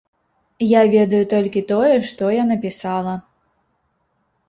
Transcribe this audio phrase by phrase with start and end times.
[0.67, 3.13] Я ведаю толькі тое, што я напісала.